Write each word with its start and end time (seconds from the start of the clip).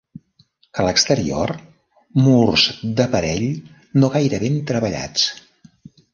A 0.77 0.85
l'exterior, 0.85 1.53
murs 2.27 2.65
d'aparell 3.01 3.47
no 4.01 4.11
gaire 4.17 4.43
ben 4.47 4.59
treballats. 4.75 5.29